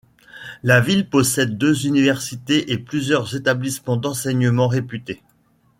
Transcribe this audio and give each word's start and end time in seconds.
La 0.63 0.79
ville 0.81 1.07
possède 1.07 1.59
deux 1.59 1.85
universités 1.85 2.71
et 2.71 2.79
plusieurs 2.79 3.35
établissements 3.35 3.97
d'enseignement 3.97 4.67
réputés. 4.67 5.21